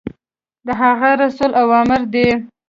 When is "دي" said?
2.13-2.27